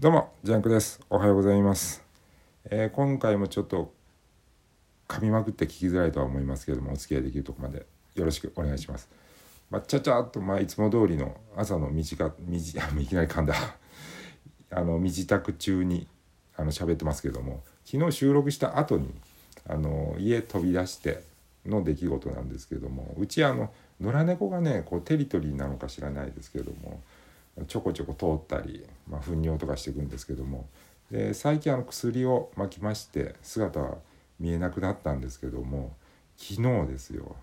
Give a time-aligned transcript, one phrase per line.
[0.00, 1.00] どうもジャンクです。
[1.10, 2.04] おはようございます、
[2.66, 3.92] えー今回もちょっと
[5.08, 9.08] 噛みまくって聞きづらいとは思いますけれどもお付き合いできるとこまでよろしくお願いします。
[9.72, 13.56] まあ、ちゃちゃっと、まあ、いつも通りの朝の短みじ いきなり噛んだ
[14.70, 16.06] あの身支度中に
[16.56, 19.12] あの喋ってますけども昨日収録した後に
[19.66, 21.24] あの家飛び出して
[21.66, 27.02] の出来事なんですけどもうちあの野良猫がねこうテリトリーなのか知らないですけども
[27.66, 30.66] ちょこちょこ通ったり、まあ、糞尿とかしていくんですけども。
[31.10, 33.96] で最近あの薬を巻きまして姿は
[34.38, 35.96] 見えなくなったんですけども
[36.36, 37.36] 昨日ですよ。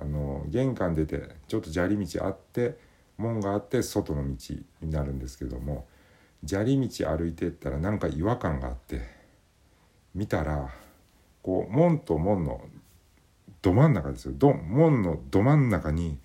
[0.00, 2.78] あの玄関出てちょっと砂利道あって
[3.16, 5.86] 門があって外の道になるんですけども
[6.46, 9.02] 砂利道歩いてったらなんか違和感があって
[10.14, 10.68] 見たら
[11.42, 12.60] こう門と門の
[13.60, 14.32] ど真ん中ですよ。
[14.36, 16.18] ど門のど真ん中に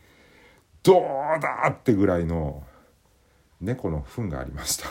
[0.84, 1.04] どう
[1.42, 2.64] だってぐらいの
[3.64, 4.90] 猫の糞がありました。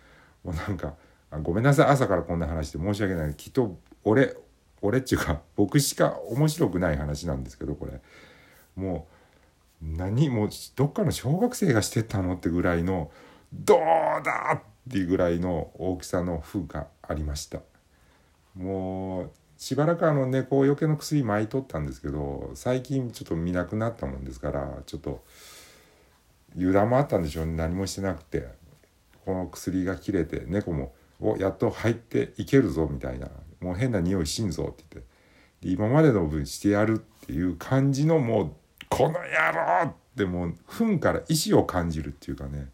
[0.44, 0.94] もうなんか
[1.42, 3.34] ごめんなさい朝からこんな話で申し訳ない。
[3.34, 4.36] きっと俺
[4.82, 8.00] 俺っていうか僕しか面白くない話なんですけどこれ。
[8.76, 9.06] も
[9.82, 13.10] う何もうどっかの小学生がしてたのってぐらいの
[13.52, 13.80] どう
[14.24, 17.60] だっていうぐらいの大きさの糞がありました。
[18.54, 25.24] もうしばらくあの猫よけの薬巻いとったんですけど最近ちょっと見なくなったもんですからちょっと
[26.56, 27.52] 油断もあったんでしょうね。
[27.54, 28.48] 何もしてなくて。
[29.24, 33.30] この薬が切れて猫も「おやっと入っていけるぞ」みたいな
[33.60, 35.14] 「もう変な匂いしんぞ」って言って。
[35.62, 38.52] 今までの分してやるっていう感じのもう
[38.90, 39.18] 「この野
[39.82, 42.68] 郎!」ってもう糞から意志を感じるっていうかね。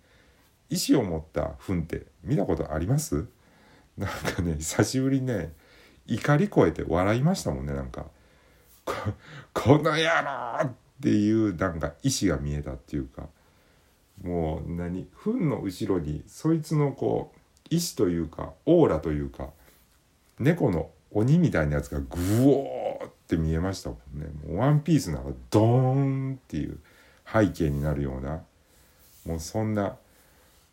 [0.70, 3.26] 意志を持った糞って見たことあります？
[3.96, 5.52] なんかね久しぶりね
[6.08, 8.06] 怒り超えて笑いましたもんねなんか。
[8.84, 8.92] こ
[9.54, 13.28] この野郎っていうなんか意志が見えたっていうか。
[14.22, 17.38] もう何糞の後ろにそいつのこう
[17.70, 19.50] 意志というかオーラというか
[20.38, 22.06] 猫の鬼みたいなやつがグ
[22.46, 24.26] オーって見えましたもんね。
[24.46, 26.78] もうワンピースならドーンっていう
[27.30, 28.42] 背景になるような。
[29.26, 29.96] もうそんな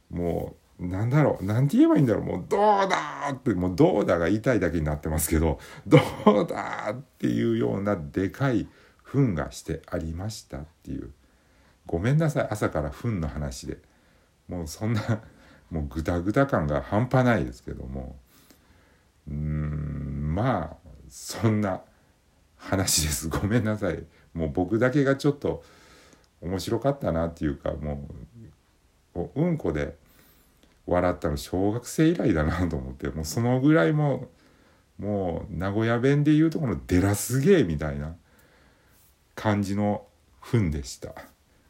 [0.09, 2.23] もうなんだろうなんて言えばいいんだろう。
[2.23, 8.67] もうどうだーってもうどうだが言いたいだけになってますけどどうだーっていうようなでかい
[9.03, 11.11] 糞がしてありましたっていう。
[11.87, 13.79] ごめんなさい朝から糞の話で。
[14.47, 15.01] もうそんな
[15.69, 18.17] もうグダグダ感が半端ないですけども。
[19.27, 21.81] うーんまあそんな
[22.57, 23.29] 話です。
[23.29, 24.05] ごめんなさい。
[24.33, 25.63] もう僕だけがちょっと
[26.41, 28.07] 面白かったなっていうかも
[29.15, 29.97] ううんこで
[30.85, 34.29] 笑ったの小学生以来だなと思ってもうそのぐらいも
[34.99, 38.15] うもう名古屋弁でいうとこの「デラすげえ」みたいな
[39.35, 40.07] 感じの
[40.41, 41.13] 「ふん」でした。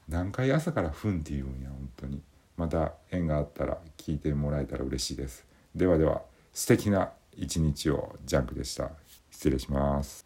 [0.07, 2.22] 何回朝から「ふん」って言うんや本当に。
[2.56, 5.45] また縁があったら聞いてもらえたら嬉しいです。
[5.75, 8.90] ではでは素敵な一日をジャンクでした。
[9.29, 10.25] 失礼します。